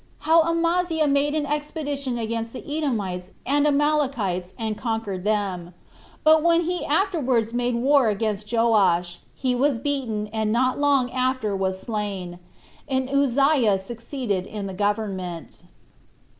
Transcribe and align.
How 0.21 0.41
Amaziah 0.49 1.07
Made 1.07 1.35
An 1.35 1.45
Expedition 1.45 2.17
Against 2.17 2.53
The 2.53 2.63
Edomites 2.67 3.29
And 3.45 3.67
Amalekites 3.67 4.51
And 4.57 4.75
Conquered 4.75 5.23
Them; 5.25 5.75
But 6.23 6.41
When 6.41 6.61
He 6.61 6.83
Afterwards 6.83 7.53
Made 7.53 7.75
War 7.75 8.09
Against 8.09 8.51
Joash, 8.51 9.19
He 9.35 9.53
Was 9.53 9.77
Beaten 9.77 10.25
And 10.33 10.51
Not 10.51 10.79
Long 10.79 11.11
After 11.11 11.55
Was 11.55 11.79
Slain, 11.79 12.39
And 12.87 13.11
Uzziah 13.11 13.77
Succeeded 13.77 14.47
In 14.47 14.65
The 14.65 14.73
Government. 14.73 15.61